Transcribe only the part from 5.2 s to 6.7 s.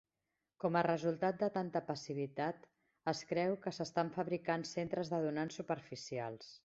donants superficials.